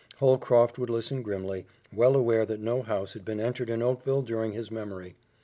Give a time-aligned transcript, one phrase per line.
[0.17, 4.53] Holcroft would listen grimly, well aware that no house had been entered in Oakville during
[4.53, 5.13] his memory.